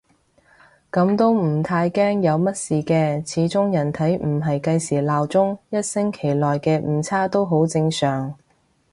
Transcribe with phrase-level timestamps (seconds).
[0.91, 8.35] 噉都唔太驚有乜事嘅，始終人體唔係計時鬧鐘，一星期內嘅誤差都好正常